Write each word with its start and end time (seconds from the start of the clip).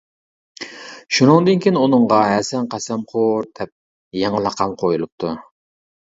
شۇنىڭدىن 1.17 1.61
كېيىن 1.65 1.77
ئۇنىڭغا 1.81 2.21
«ھەسەن 2.31 2.65
قەسەمخور» 2.73 3.47
دەپ 3.61 3.75
يېڭى 4.23 4.43
لەقەم 4.49 4.77
قويۇلۇپتۇ. 4.83 5.37